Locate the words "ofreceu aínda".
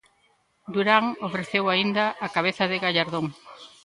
1.27-2.05